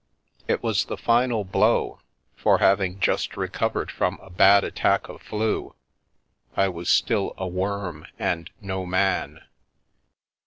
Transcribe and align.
It 0.47 0.63
was 0.63 0.85
the 0.85 0.97
final 0.97 1.43
blow, 1.43 1.99
for 2.35 2.57
having 2.57 2.99
just 2.99 3.37
recovered 3.37 3.91
from 3.91 4.17
a 4.19 4.31
bad 4.31 4.63
attack 4.63 5.07
of" 5.07 5.21
flu," 5.21 5.75
I 6.57 6.69
was 6.69 6.89
still 6.89 7.35
a 7.37 7.45
worm 7.45 8.07
and 8.17 8.49
no 8.59 8.83
man. 8.87 9.41